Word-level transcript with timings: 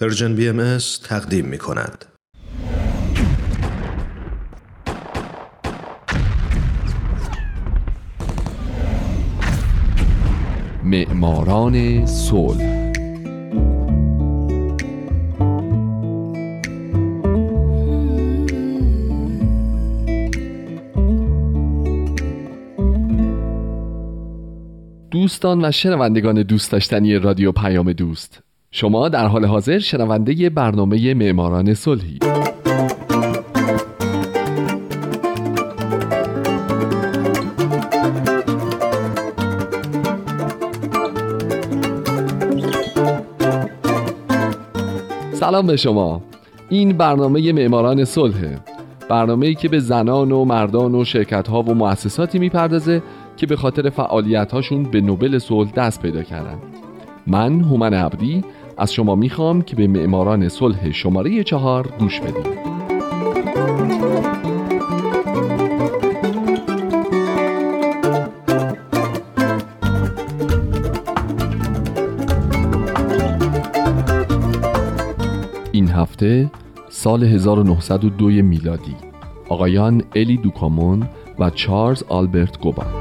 پرژن 0.00 0.36
بی 0.36 0.48
ام 0.48 0.78
تقدیم 1.04 1.44
می 1.44 1.58
کند. 1.58 2.04
معماران 10.84 12.06
صلح 12.06 12.92
دوستان 25.10 25.64
و 25.64 25.70
شنوندگان 25.70 26.42
دوست 26.42 26.72
داشتنی 26.72 27.18
رادیو 27.18 27.52
پیام 27.52 27.92
دوست 27.92 28.47
شما 28.78 29.08
در 29.08 29.26
حال 29.26 29.44
حاضر 29.44 29.78
شنونده 29.78 30.50
برنامه 30.50 31.14
معماران 31.14 31.74
صلحی. 31.74 32.18
سلام 45.32 45.66
به 45.66 45.76
شما. 45.76 46.22
این 46.68 46.96
برنامه 46.96 47.52
معماران 47.52 48.04
صلحه 48.04 48.58
برنامه 49.08 49.46
ای 49.46 49.54
که 49.54 49.68
به 49.68 49.78
زنان 49.78 50.32
و 50.32 50.44
مردان 50.44 50.94
و 50.94 51.04
شرکت 51.04 51.48
ها 51.48 51.62
و 51.62 51.74
مؤسساتی 51.74 52.38
می‌پردازه 52.38 53.02
که 53.36 53.46
به 53.46 53.56
خاطر 53.56 53.90
فعالیت 53.90 54.52
هاشون 54.52 54.82
به 54.82 55.00
نوبل 55.00 55.38
صلح 55.38 55.70
دست 55.70 56.02
پیدا 56.02 56.22
کردن. 56.22 56.58
من 57.26 57.60
هومن 57.60 57.94
عبدی 57.94 58.44
از 58.78 58.92
شما 58.92 59.14
می‌خوام 59.14 59.62
که 59.62 59.76
به 59.76 59.86
معماران 59.86 60.48
صلح 60.48 60.90
شماره 60.90 61.44
چهار 61.44 61.88
گوش 61.98 62.20
بدید 62.20 62.68
این 75.72 75.88
هفته 75.88 76.50
سال 76.88 77.24
1902 77.24 78.26
میلادی 78.28 78.96
آقایان 79.48 80.02
الی 80.14 80.36
دوکامون 80.36 81.08
و 81.38 81.50
چارلز 81.50 82.02
آلبرت 82.08 82.60
گوبات 82.60 82.97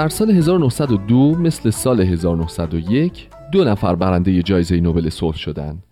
در 0.00 0.08
سال 0.08 0.30
1902 0.30 1.34
مثل 1.38 1.70
سال 1.70 2.00
1901 2.00 3.28
دو 3.52 3.64
نفر 3.64 3.94
برنده 3.94 4.42
جایزه 4.42 4.80
نوبل 4.80 5.08
صلح 5.08 5.36
شدند 5.36 5.82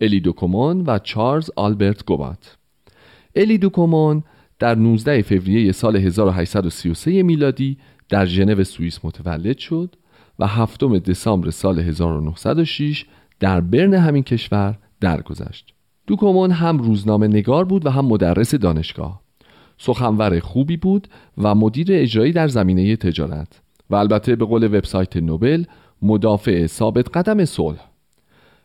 الی 0.00 0.20
دوکومون 0.20 0.84
و 0.86 0.98
چارلز 0.98 1.50
آلبرت 1.56 2.04
گوبات 2.06 2.56
الی 3.34 3.58
دوکومون 3.58 4.22
در 4.58 4.74
19 4.74 5.22
فوریه 5.22 5.72
سال 5.72 5.96
1833 5.96 7.22
میلادی 7.22 7.78
در 8.08 8.26
ژنو 8.26 8.64
سوئیس 8.64 9.00
متولد 9.04 9.58
شد 9.58 9.96
و 10.38 10.46
هفتم 10.46 10.98
دسامبر 10.98 11.50
سال 11.50 11.78
1906 11.78 13.06
در 13.40 13.60
برن 13.60 13.94
همین 13.94 14.22
کشور 14.22 14.78
درگذشت. 15.00 15.74
دوکومون 16.06 16.50
هم 16.50 16.78
روزنامه 16.78 17.28
نگار 17.28 17.64
بود 17.64 17.86
و 17.86 17.90
هم 17.90 18.04
مدرس 18.04 18.54
دانشگاه. 18.54 19.23
سخنور 19.78 20.40
خوبی 20.40 20.76
بود 20.76 21.08
و 21.38 21.54
مدیر 21.54 21.88
اجرایی 21.90 22.32
در 22.32 22.48
زمینه 22.48 22.96
تجارت 22.96 23.60
و 23.90 23.94
البته 23.94 24.36
به 24.36 24.44
قول 24.44 24.64
وبسایت 24.64 25.16
نوبل 25.16 25.64
مدافع 26.02 26.66
ثابت 26.66 27.16
قدم 27.16 27.44
صلح. 27.44 27.80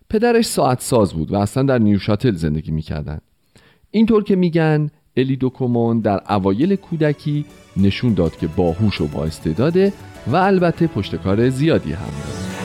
پدرش 0.10 0.46
ساعت 0.46 0.82
ساز 0.82 1.14
بود 1.14 1.32
و 1.32 1.36
اصلا 1.36 1.64
در 1.64 1.78
نیوشاتل 1.78 2.36
زندگی 2.36 2.72
می‌کردند 2.72 3.22
اینطور 3.92 4.24
که 4.24 4.36
میگن 4.36 4.90
الی 5.18 5.36
دوکومون 5.36 6.00
در 6.00 6.22
اوایل 6.30 6.76
کودکی 6.76 7.46
نشون 7.78 8.14
داد 8.14 8.38
که 8.38 8.48
باهوش 8.48 9.02
و 9.02 9.08
با 9.08 9.24
استعداده 9.26 9.94
و 10.28 10.36
البته 10.36 10.88
پشتکار 10.88 11.50
زیادی 11.50 11.92
هم 11.92 12.06
داره 12.06 12.59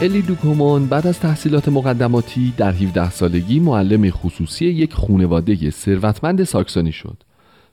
الی 0.00 0.22
دوکومون 0.22 0.86
بعد 0.86 1.06
از 1.06 1.20
تحصیلات 1.20 1.68
مقدماتی 1.68 2.52
در 2.56 2.72
17 2.72 3.10
سالگی 3.10 3.60
معلم 3.60 4.10
خصوصی 4.10 4.66
یک 4.66 4.92
خونواده 4.92 5.70
ثروتمند 5.70 6.44
ساکسونی 6.44 6.92
شد 6.92 7.16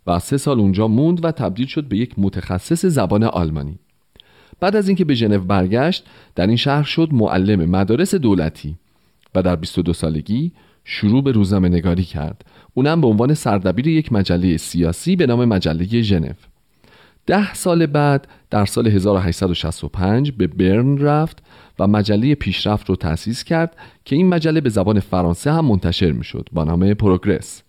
و 0.08 0.20
سه 0.20 0.38
سال 0.38 0.60
اونجا 0.60 0.88
موند 0.88 1.26
و 1.26 1.32
تبدیل 1.32 1.68
شد 1.68 1.84
به 1.84 1.98
یک 1.98 2.14
متخصص 2.18 2.86
زبان 2.86 3.24
آلمانی. 3.24 3.80
بعد 4.60 4.76
از 4.76 4.88
اینکه 4.88 5.06
به 5.06 5.14
ژنو 5.14 5.40
برگشت 5.40 6.06
در 6.36 6.48
این 6.48 6.56
شهر 6.56 6.84
شد 6.84 7.10
معلم 7.12 7.70
مدارس 7.70 8.16
دولتی 8.16 8.76
و 9.36 9.42
در 9.42 9.56
22 9.56 9.94
سالگی 9.94 10.52
شروع 10.84 11.24
به 11.24 11.32
روزنامه 11.32 11.70
نگاری 11.70 12.04
کرد. 12.04 12.46
اونم 12.74 13.02
به 13.02 13.08
عنوان 13.08 13.34
سردبیر 13.34 13.88
یک 13.88 14.14
مجله 14.14 14.58
سیاسی 14.58 15.16
به 15.16 15.26
نام 15.26 15.46
مجله 15.46 16.02
ژنو. 16.02 16.34
ده 17.26 17.54
سال 17.54 17.86
بعد 17.86 18.28
در 18.50 18.66
سال 18.66 18.88
1865 18.88 20.32
به 20.32 20.48
برن 20.48 20.98
رفت 20.98 21.44
و 21.80 21.88
مجله 21.88 22.36
پیشرفت 22.36 22.90
رو 22.90 22.96
تأسیس 22.96 23.44
کرد 23.44 23.76
که 24.06 24.16
این 24.16 24.30
مجله 24.30 24.62
به 24.62 24.70
زبان 24.70 25.00
فرانسه 25.00 25.52
هم 25.52 25.66
منتشر 25.66 26.12
می 26.12 26.24
شد 26.24 26.50
با 26.52 26.64
نام 26.64 26.94
پروگرس. 26.94 27.64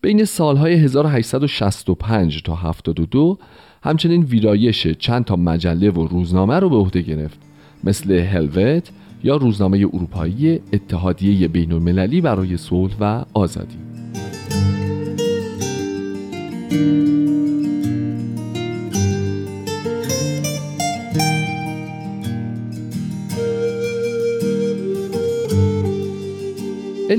بین 0.00 0.24
سالهای 0.24 0.74
1865 0.74 2.42
تا 2.42 2.54
72 2.54 3.38
همچنین 3.82 4.22
ویرایش 4.22 4.86
چند 4.86 5.24
تا 5.24 5.36
مجله 5.36 5.90
و 5.90 6.06
روزنامه 6.06 6.58
رو 6.58 6.68
به 6.68 6.76
عهده 6.76 7.02
گرفت 7.02 7.38
مثل 7.84 8.12
هلوت 8.12 8.90
یا 9.24 9.36
روزنامه 9.36 9.78
اروپایی 9.78 10.60
اتحادیه 10.72 11.48
بین 11.48 11.72
المللی 11.72 12.20
برای 12.20 12.56
صلح 12.56 12.94
و 13.00 13.24
آزادی. 13.34 13.76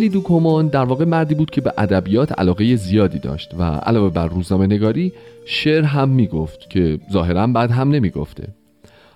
الی 0.07 0.13
دوکومان 0.13 0.67
در 0.67 0.83
واقع 0.83 1.05
مردی 1.05 1.35
بود 1.35 1.49
که 1.49 1.61
به 1.61 1.73
ادبیات 1.77 2.39
علاقه 2.39 2.75
زیادی 2.75 3.19
داشت 3.19 3.53
و 3.59 3.63
علاوه 3.63 4.09
بر 4.09 4.27
روزنامه 4.27 4.65
نگاری 4.65 5.13
شعر 5.45 5.83
هم 5.83 6.09
می‌گفت 6.09 6.69
که 6.69 6.99
ظاهرا 7.11 7.47
بعد 7.47 7.71
هم 7.71 7.91
نمی‌گفته. 7.91 8.47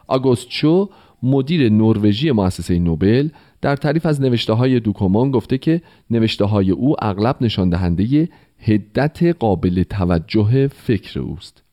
آگوست 0.08 0.50
چو 0.50 0.90
مدیر 1.24 1.70
نروژی 1.70 2.32
مؤسسه 2.32 2.80
نوبل 2.80 3.30
در 3.62 3.76
تعریف 3.76 4.06
از 4.06 4.22
نوشته 4.22 4.54
های 4.54 4.80
دوکومان 4.80 5.32
گفته 5.32 5.58
که 5.58 5.82
نوشته 6.10 6.46
های 6.46 6.72
او 6.72 6.96
اغلب 7.06 7.36
نشان 7.42 7.70
دهنده 7.70 8.30
هدت 8.60 9.24
قابل 9.24 9.84
توجه 9.84 10.68
فکر 10.68 11.20
اوست. 11.20 11.64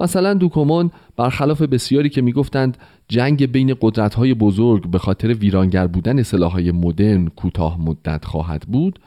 مثلا 0.00 0.34
دوکومان 0.34 0.90
برخلاف 1.16 1.62
بسیاری 1.62 2.08
که 2.08 2.22
می‌گفتند 2.22 2.76
جنگ 3.08 3.52
بین 3.52 3.76
قدرت‌های 3.80 4.34
بزرگ 4.34 4.90
به 4.90 4.98
خاطر 4.98 5.34
ویرانگر 5.34 5.86
بودن 5.86 6.22
سلاح‌های 6.22 6.72
مدرن 6.72 7.28
کوتاه 7.28 7.80
مدت 7.80 8.24
خواهد 8.24 8.62
بود 8.68 8.98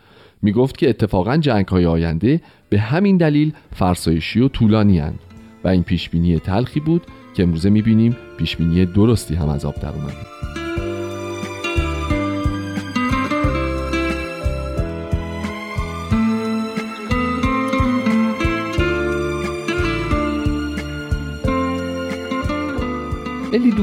می‌گفت 0.42 0.78
که 0.78 0.90
اتفاقا 0.90 1.38
جنگ‌های 1.38 1.86
آینده 1.86 2.42
به 2.70 2.80
همین 2.80 3.18
دلیل 3.18 3.54
فرسایشی 3.72 4.40
و 4.40 4.48
طولانی 4.48 5.00
هند 5.00 5.20
و 5.64 5.68
این 5.68 5.84
پیشبینی 5.84 6.40
تلخی 6.40 6.80
بود 6.80 7.02
که 7.36 7.44
امروزه 7.44 7.70
می‌بینیم 7.70 8.18
پیشبینی 8.38 8.86
درستی 8.86 9.36
هم 9.36 9.50
از 9.50 9.66
آب 9.66 9.76
در 9.76 9.90
اومده. 9.90 10.85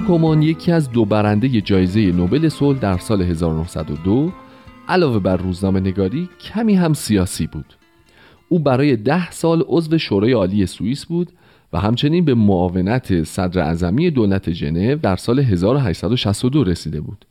الی 0.02 0.08
دوکومان 0.08 0.42
یکی 0.42 0.72
از 0.72 0.90
دو 0.90 1.04
برنده 1.04 1.60
جایزه 1.60 2.00
نوبل 2.00 2.48
صلح 2.48 2.78
در 2.78 2.98
سال 2.98 3.22
1902 3.22 4.32
علاوه 4.88 5.18
بر 5.18 5.36
روزنامه 5.36 5.80
نگاری 5.80 6.28
کمی 6.40 6.74
هم 6.74 6.92
سیاسی 6.92 7.46
بود. 7.46 7.74
او 8.48 8.58
برای 8.58 8.96
ده 8.96 9.30
سال 9.30 9.64
عضو 9.66 9.98
شورای 9.98 10.32
عالی 10.32 10.66
سوئیس 10.66 11.06
بود 11.06 11.32
و 11.72 11.80
همچنین 11.80 12.24
به 12.24 12.34
معاونت 12.34 13.24
صدر 13.24 13.60
اعظمی 13.60 14.10
دولت 14.10 14.52
ژنو 14.52 14.96
در 14.96 15.16
سال 15.16 15.38
1862 15.38 16.64
رسیده 16.64 17.00
بود. 17.00 17.24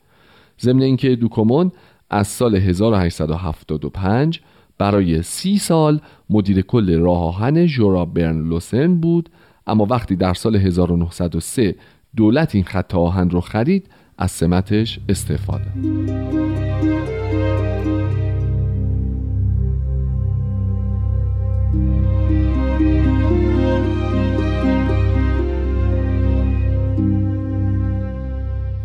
ضمن 0.60 0.82
اینکه 0.82 1.16
دوکومون 1.16 1.72
از 2.10 2.28
سال 2.28 2.54
1875 2.54 4.40
برای 4.78 5.22
سی 5.22 5.58
سال 5.58 6.00
مدیر 6.30 6.62
کل 6.62 6.98
راه 6.98 7.22
آهن 7.22 7.66
جورا 7.66 8.04
برن 8.04 8.48
لوسن 8.48 8.94
بود 8.94 9.28
اما 9.66 9.86
وقتی 9.90 10.16
در 10.16 10.34
سال 10.34 10.56
1903 10.56 11.74
دولت 12.16 12.54
این 12.54 12.64
خط 12.64 12.94
آهن 12.94 13.30
رو 13.30 13.40
خرید 13.40 13.90
از 14.18 14.30
سمتش 14.30 14.98
استفاده 15.08 15.66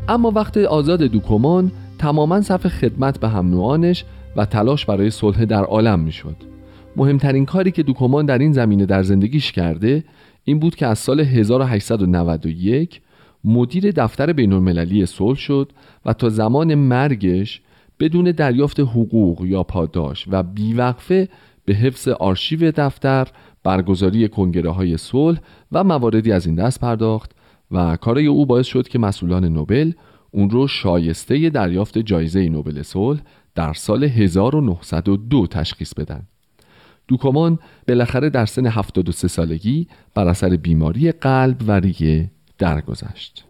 اما 0.10 0.32
وقت 0.32 0.58
آزاد 0.58 1.04
دوکومان 1.04 1.72
تماما 2.00 2.42
صف 2.42 2.68
خدمت 2.68 3.20
به 3.20 3.30
هم 3.30 3.50
نوعانش 3.50 4.06
و 4.36 4.46
تلاش 4.46 4.86
برای 4.86 5.10
صلح 5.10 5.46
در 5.46 5.64
عالم 5.64 6.00
می‌شد. 6.00 6.36
مهمترین 6.96 7.46
کاری 7.46 7.72
که 7.72 7.84
دوکومان 7.84 8.26
در 8.26 8.38
این 8.38 8.54
زمینه 8.54 8.86
در 8.86 9.04
زندگیش 9.04 9.52
کرده 9.52 10.04
این 10.44 10.60
بود 10.60 10.76
که 10.76 10.88
از 10.88 11.00
سال 11.00 11.20
1891 11.20 13.02
مدیر 13.48 13.92
دفتر 13.92 14.34
بین 14.34 14.54
المللی 14.54 15.06
صلح 15.06 15.38
شد 15.38 15.72
و 16.06 16.14
تا 16.14 16.30
زمان 16.30 16.76
مرگش 16.76 17.62
بدون 18.00 18.32
دریافت 18.32 18.80
حقوق 18.80 19.46
یا 19.46 19.64
پاداش 19.64 20.26
و 20.32 20.44
بیوقفه 20.44 21.30
به 21.66 21.74
حفظ 21.74 22.08
آرشیو 22.08 22.72
دفتر 22.72 23.28
برگزاری 23.64 24.28
کنگره 24.28 24.70
های 24.70 24.98
صلح 24.98 25.40
و 25.72 25.84
مواردی 25.84 26.32
از 26.32 26.46
این 26.46 26.56
دست 26.56 26.80
پرداخت 26.80 27.32
و 27.72 27.96
کارای 27.96 28.26
او 28.26 28.46
باعث 28.46 28.66
شد 28.66 28.88
که 28.88 29.00
مسئولان 29.00 29.46
نوبل 29.46 29.92
اون 30.32 30.50
رو 30.50 30.68
شایسته 30.68 31.50
دریافت 31.50 31.98
جایزه 31.98 32.50
نوبل 32.50 32.82
صلح 32.82 33.20
در 33.56 33.74
سال 33.74 34.04
1902 34.04 35.48
تشخیص 35.48 35.94
بدن. 35.94 36.22
دوکومان 37.08 37.60
بالاخره 37.88 38.30
در 38.30 38.46
سن 38.46 38.66
73 38.66 39.28
سالگی 39.28 39.88
بر 40.14 40.28
اثر 40.28 40.50
بیماری 40.56 41.12
قلب 41.12 41.64
و 41.68 41.72
ریه 41.72 42.32
درگذشت. 42.58 43.44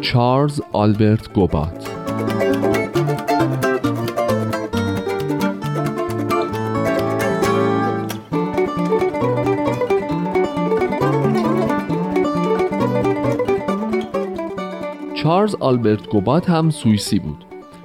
چارلز 0.00 0.60
آلبرت 0.72 1.32
گوبات 1.32 1.99
چارلز 15.22 15.54
آلبرت 15.54 16.08
گوبات 16.08 16.50
هم 16.50 16.70
سوئیسی 16.70 17.18
بود 17.18 17.44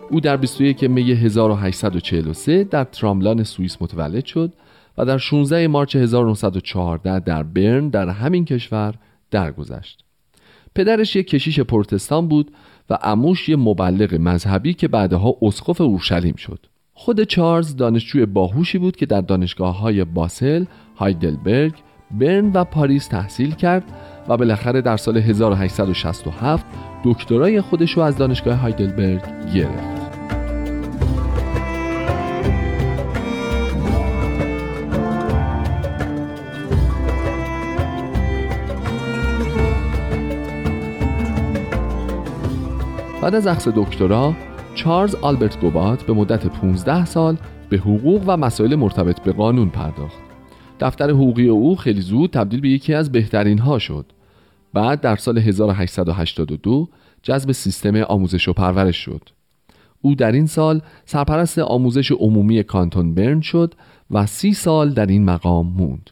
او 0.09 0.19
در 0.19 0.37
21 0.37 0.83
می 0.83 1.11
1843 1.11 2.63
در 2.63 2.83
تراملان 2.83 3.43
سوئیس 3.43 3.77
متولد 3.81 4.25
شد 4.25 4.53
و 4.97 5.05
در 5.05 5.17
16 5.17 5.67
مارچ 5.67 5.95
1914 5.95 7.19
در 7.19 7.43
برن 7.43 7.89
در 7.89 8.09
همین 8.09 8.45
کشور 8.45 8.95
درگذشت. 9.31 10.03
پدرش 10.75 11.15
یک 11.15 11.27
کشیش 11.27 11.59
پرتستان 11.59 12.27
بود 12.27 12.51
و 12.89 12.97
اموش 13.03 13.49
یه 13.49 13.55
مبلغ 13.55 14.13
مذهبی 14.13 14.73
که 14.73 14.87
بعدها 14.87 15.35
اسقف 15.41 15.81
اورشلیم 15.81 16.35
شد. 16.35 16.65
خود 16.93 17.23
چارلز 17.23 17.75
دانشجوی 17.75 18.25
باهوشی 18.25 18.77
بود 18.77 18.95
که 18.95 19.05
در 19.05 19.21
دانشگاه 19.21 19.79
های 19.79 20.03
باسل، 20.03 20.65
هایدلبرگ، 20.95 21.73
برن 22.11 22.51
و 22.51 22.63
پاریس 22.63 23.07
تحصیل 23.07 23.51
کرد 23.51 23.83
و 24.29 24.37
بالاخره 24.37 24.81
در 24.81 24.97
سال 24.97 25.17
1867 25.17 26.65
دکترای 27.03 27.61
خودش 27.61 27.91
رو 27.91 28.03
از 28.03 28.17
دانشگاه 28.17 28.55
هایدلبرگ 28.55 29.21
گرفت. 29.53 30.05
بعد 43.21 43.35
از 43.35 43.47
اخذ 43.47 43.67
دکترا 43.75 44.33
چارلز 44.75 45.15
آلبرت 45.15 45.59
گوبات 45.59 46.03
به 46.03 46.13
مدت 46.13 46.47
15 46.47 47.05
سال 47.05 47.37
به 47.69 47.77
حقوق 47.77 48.23
و 48.27 48.37
مسائل 48.37 48.75
مرتبط 48.75 49.19
به 49.19 49.31
قانون 49.31 49.69
پرداخت. 49.69 50.17
دفتر 50.79 51.09
حقوقی 51.09 51.49
او 51.49 51.75
خیلی 51.75 52.01
زود 52.01 52.29
تبدیل 52.29 52.61
به 52.61 52.69
یکی 52.69 52.93
از 52.93 53.11
بهترین 53.11 53.59
ها 53.59 53.79
شد. 53.79 54.05
بعد 54.75 55.01
در 55.01 55.15
سال 55.15 55.37
1882 55.37 56.89
جذب 57.23 57.51
سیستم 57.51 57.95
آموزش 57.95 58.47
و 58.47 58.53
پرورش 58.53 58.97
شد. 58.97 59.29
او 60.01 60.15
در 60.15 60.31
این 60.31 60.45
سال 60.45 60.81
سرپرست 61.05 61.59
آموزش 61.59 62.11
عمومی 62.11 62.63
کانتون 62.63 63.13
برن 63.13 63.41
شد 63.41 63.73
و 64.11 64.25
سی 64.25 64.53
سال 64.53 64.89
در 64.89 65.05
این 65.05 65.25
مقام 65.25 65.67
موند. 65.67 66.09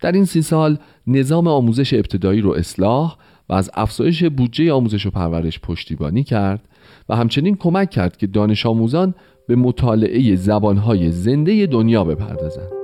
در 0.00 0.12
این 0.12 0.24
سی 0.24 0.42
سال 0.42 0.78
نظام 1.06 1.48
آموزش 1.48 1.94
ابتدایی 1.94 2.40
رو 2.40 2.50
اصلاح 2.50 3.16
و 3.48 3.52
از 3.54 3.70
افزایش 3.74 4.24
بودجه 4.24 4.72
آموزش 4.72 5.06
و 5.06 5.10
پرورش 5.10 5.60
پشتیبانی 5.60 6.24
کرد 6.24 6.68
و 7.08 7.16
همچنین 7.16 7.56
کمک 7.56 7.90
کرد 7.90 8.16
که 8.16 8.26
دانش 8.26 8.66
آموزان 8.66 9.14
به 9.48 9.56
مطالعه 9.56 10.36
زبانهای 10.36 11.10
زنده 11.10 11.66
دنیا 11.66 12.04
بپردازند. 12.04 12.83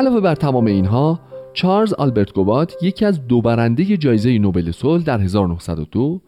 علاوه 0.00 0.20
بر 0.20 0.34
تمام 0.34 0.66
اینها 0.66 1.20
چارلز 1.52 1.92
آلبرت 1.92 2.32
گوبات 2.32 2.74
یکی 2.82 3.04
از 3.04 3.26
دو 3.26 3.40
برنده 3.40 3.96
جایزه 3.96 4.38
نوبل 4.38 4.70
صلح 4.70 5.02
در 5.02 5.20
1902 5.20 6.20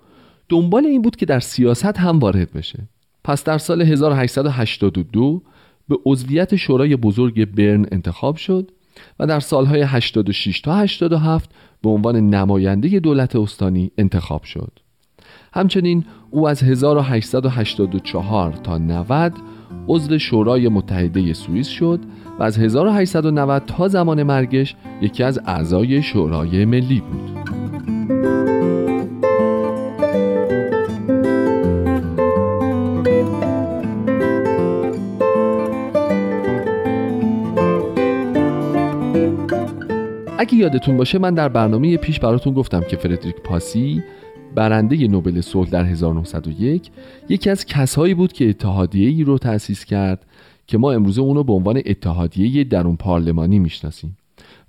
دنبال 0.49 0.87
این 0.87 1.03
بود 1.03 1.17
که 1.17 1.27
در 1.27 1.41
سیاست 1.41 1.99
هم 1.99 2.19
وارد 2.19 2.53
بشه. 2.53 2.89
پس 3.25 3.45
در 3.45 3.59
سال 3.59 3.83
1882 3.83 5.43
به 5.89 5.99
عضویت 6.07 6.57
شورای 6.57 6.97
بزرگ 6.97 7.45
برن 7.45 7.87
انتخاب 7.93 8.37
شد 8.37 8.71
و 9.19 9.27
در 9.27 9.41
سالهای 9.41 9.83
86 9.83 10.61
تا 10.61 10.75
87 10.75 11.51
به 11.83 11.91
عنوان 11.91 12.17
نماینده 12.17 13.01
دولت 13.01 13.37
استانی 13.37 13.91
انتخاب 13.99 14.43
شد. 14.43 14.79
همچنین 15.53 16.05
او 16.31 16.49
از 16.49 16.63
1884 16.63 18.53
تا 18.53 18.79
90 18.79 19.33
عضو 19.89 20.19
شورای 20.19 20.69
متحده 20.69 21.33
سوئیس 21.33 21.69
شد 21.69 22.01
و 22.39 22.43
از 22.43 22.59
1890 22.59 23.63
تا 23.67 23.89
زمان 23.89 24.23
مرگش 24.23 24.77
یکی 25.01 25.23
از 25.23 25.41
اعضای 25.47 26.03
شورای 26.03 26.65
ملی 26.65 27.01
بود. 27.01 27.43
اگه 40.39 40.55
یادتون 40.55 40.97
باشه 40.97 41.19
من 41.19 41.35
در 41.35 41.49
برنامه 41.49 41.97
پیش 41.97 42.21
براتون 42.21 42.55
گفتم 42.55 42.81
که 42.81 42.97
فردریک 42.97 43.37
پاسی 43.37 44.03
برنده 44.55 45.09
نوبل 45.09 45.41
صلح 45.41 45.71
در 45.71 45.85
1901 45.85 46.91
یکی 47.29 47.51
از 47.51 47.67
کسایی 47.67 48.15
بود 48.15 48.33
که 48.33 48.49
اتحادیه 48.49 49.09
ای 49.09 49.25
رو 49.25 49.39
تأسیس 49.39 49.85
کرد 49.85 50.27
که 50.67 50.79
ما 50.79 50.93
امروزه 50.93 51.21
اونو 51.21 51.45
به 51.45 51.53
عنوان 51.53 51.83
اتحادیه 51.87 52.65
درون 52.65 52.97
پارلمانی 52.97 53.59
می‌شناسیم. 53.59 54.17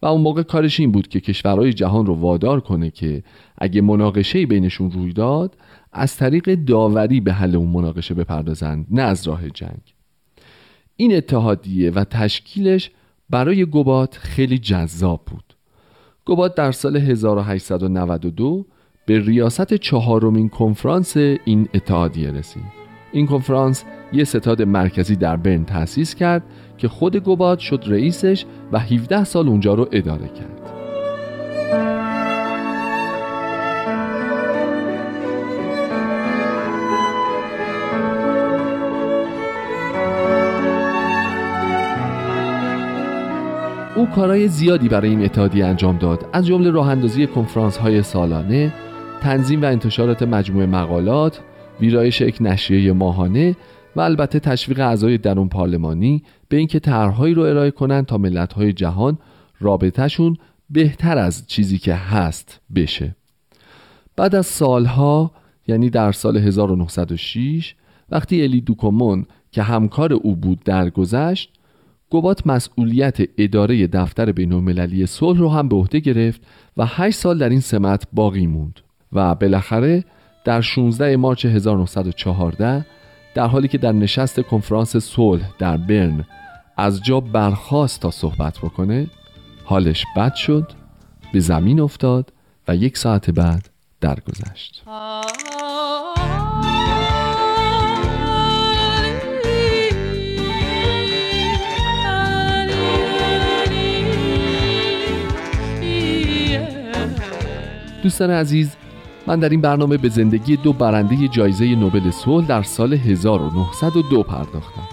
و 0.02 0.06
اون 0.06 0.22
موقع 0.22 0.44
کارش 0.44 0.80
این 0.80 0.92
بود 0.92 1.08
که 1.08 1.20
کشورهای 1.20 1.74
جهان 1.74 2.06
رو 2.06 2.13
وادار 2.13 2.60
کنه 2.60 2.90
که 2.90 3.24
اگه 3.58 3.82
مناقشه 3.82 4.46
بینشون 4.46 4.92
روی 4.92 5.13
داد 5.13 5.58
از 5.92 6.18
طریق 6.18 6.56
داوری 6.56 7.22
به 7.22 7.34
حل 7.34 7.56
اون 7.56 7.70
مناقشه 7.70 8.13
بپردازند 8.13 8.88
نه 8.92 9.02
از 9.02 9.28
راه 9.28 9.50
جنگ. 9.50 9.94
این 10.96 11.16
اتحادیه 11.16 11.92
و 11.92 12.04
تشکیلش 12.04 12.92
برای 13.30 13.66
گوبات 13.66 14.18
خیلی 14.18 14.58
جذاب 14.58 15.22
بود. 15.25 15.44
گوبات 16.25 16.56
در 16.56 16.72
سال 16.72 16.98
1892 16.98 18.66
به 19.05 19.19
ریاست 19.19 19.74
چهارمین 19.74 20.50
کنفرانس 20.50 21.17
این 21.17 21.69
اتحادیه 21.74 22.31
رسید. 22.31 22.63
این 23.12 23.27
کنفرانس 23.27 23.83
یه 24.13 24.24
ستاد 24.24 24.62
مرکزی 24.62 25.15
در 25.15 25.38
برن 25.38 25.65
تأسیس 25.65 26.15
کرد 26.15 26.43
که 26.77 26.88
خود 26.88 27.15
گوبات 27.15 27.60
شد 27.60 27.83
رئیسش 27.88 28.45
و 28.72 28.79
17 28.79 29.24
سال 29.24 29.48
اونجا 29.48 29.74
رو 29.74 29.88
اداره 29.91 30.27
کرد. 30.27 30.60
او 43.95 44.10
کارهای 44.10 44.48
زیادی 44.48 44.89
برای 44.89 45.10
این 45.10 45.24
اتحادیه 45.24 45.65
انجام 45.65 45.98
داد. 45.98 46.25
از 46.33 46.45
جمله 46.45 46.72
راه 46.72 46.89
اندازی 46.89 47.27
کنفرانس 47.27 47.77
های 47.77 48.03
سالانه 48.03 48.74
تنظیم 49.24 49.62
و 49.62 49.65
انتشارات 49.65 50.24
مجموعه 50.24 50.65
مقالات 50.65 51.39
ویرایش 51.82 52.22
یک 52.22 52.38
نشریه 52.42 52.94
ماهانه 52.94 53.56
و 53.96 54.01
البته 54.01 54.39
تشویق 54.39 54.80
اعضای 54.80 55.18
درون 55.18 55.50
پارلمانی 55.50 56.24
به 56.50 56.58
اینکه 56.58 56.80
طرحهایی 56.80 57.34
رو 57.34 57.42
ارائه 57.42 57.72
کنند 57.72 58.06
تا 58.06 58.18
ملت‌های 58.18 58.74
جهان 58.74 59.18
رابطهشون 59.60 60.38
بهتر 60.70 61.18
از 61.18 61.48
چیزی 61.48 61.77
که 61.77 61.94
هست 61.94 62.62
بشه. 62.75 63.15
بعد 64.15 64.36
از 64.36 64.46
سالها 64.46 65.32
یعنی 65.68 65.89
در 65.89 66.12
سال 66.12 66.38
1906 66.38 67.75
وقتی 68.10 68.42
الی 68.42 68.62
دوکومون 68.62 69.25
که 69.51 69.63
همکار 69.63 70.13
او 70.13 70.36
بود 70.36 70.63
درگذشت 70.65 71.53
گوبات 72.10 72.48
مسئولیت 72.48 73.18
اداره 73.38 73.88
دفتر 73.88 74.32
بین 74.32 74.53
المللی 74.53 75.06
صلح 75.06 75.39
رو 75.39 75.50
هم 75.50 75.68
به 75.68 75.75
عهده 75.75 76.00
گرفت 76.00 76.42
و 76.77 76.86
8 76.86 77.18
سال 77.18 77.38
در 77.38 77.50
این 77.50 77.60
سمت 77.60 78.08
باقی 78.13 78.48
موند. 78.48 78.80
و 79.13 79.36
بالاخره 79.36 80.03
در 80.43 80.62
16 80.62 81.17
مارچ 81.17 81.46
1914 81.46 82.86
در 83.36 83.48
حالی 83.48 83.67
که 83.67 83.77
در 83.77 83.91
نشست 83.91 84.39
کنفرانس 84.39 84.98
صلح 84.98 85.50
در 85.60 85.77
برن 85.77 86.25
از 86.77 87.03
جا 87.03 87.20
برخواست 87.20 88.01
تا 88.01 88.12
صحبت 88.12 88.58
بکنه 88.58 89.08
حالش 89.63 90.05
بد 90.15 90.34
شد 90.34 90.72
به 91.34 91.39
زمین 91.39 91.79
افتاد 91.79 92.34
و 92.67 92.75
یک 92.75 92.98
ساعت 92.98 93.29
بعد 93.29 93.70
درگذشت. 94.01 94.84
دوستان 108.03 108.32
عزیز 108.32 108.75
من 109.27 109.39
در 109.39 109.50
این 109.50 109.62
برنامه 109.62 109.98
به 109.98 110.10
زندگی 110.10 110.56
دو 110.56 110.74
برنده 110.74 111.27
جایزه 111.27 111.75
نوبل 111.75 112.12
صلح 112.12 112.48
در 112.48 112.63
سال 112.63 112.94
1902 112.94 114.24
پرداختم. 114.24 114.88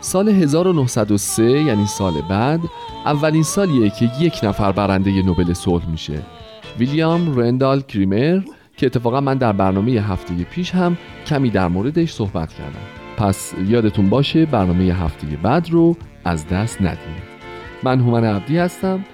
سال 0.00 0.28
1903 0.28 1.42
یعنی 1.42 1.86
سال 1.86 2.12
بعد 2.30 2.60
اولین 3.06 3.42
سالیه 3.42 3.90
که 3.90 4.10
یک 4.20 4.40
نفر 4.42 4.72
برنده 4.72 5.22
نوبل 5.22 5.52
صلح 5.52 5.88
میشه. 5.88 6.22
ویلیام 6.78 7.38
رندال 7.38 7.80
کریمر 7.80 8.40
که 8.76 8.86
اتفاقا 8.86 9.20
من 9.20 9.38
در 9.38 9.52
برنامه 9.52 9.92
هفته 9.92 10.34
پیش 10.34 10.74
هم 10.74 10.96
کمی 11.26 11.50
در 11.50 11.68
موردش 11.68 12.12
صحبت 12.12 12.52
کردم. 12.52 12.86
پس 13.16 13.52
یادتون 13.68 14.10
باشه 14.10 14.46
برنامه 14.46 14.84
هفته 14.84 15.26
بعد 15.42 15.70
رو 15.70 15.96
از 16.24 16.48
دست 16.48 16.82
ندید 16.82 17.36
من 17.82 18.00
هومن 18.00 18.24
عبدی 18.24 18.58
هستم 18.58 19.04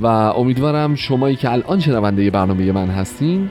و 0.00 0.06
امیدوارم 0.06 0.94
شمایی 0.94 1.36
که 1.36 1.52
الان 1.52 1.80
شنونده 1.80 2.30
برنامه 2.30 2.72
من 2.72 2.88
هستین 2.88 3.50